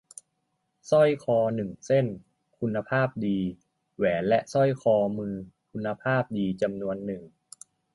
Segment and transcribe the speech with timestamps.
[0.89, 2.05] สร้อยคอหนึ่งเส้น-
[2.59, 3.37] คุณภาพดี-
[3.95, 5.33] แหวนและสร้อยข้อมือ
[5.71, 7.21] คุณภาพดีจำนวนหนึ่ง